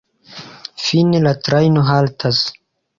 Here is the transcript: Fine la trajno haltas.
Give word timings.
Fine 0.87 1.21
la 1.27 1.35
trajno 1.49 1.87
haltas. 1.93 2.45